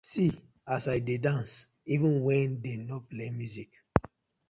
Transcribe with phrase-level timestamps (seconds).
[0.13, 0.31] See
[0.75, 1.53] as I dey dance
[1.93, 3.69] even wen dem no play music.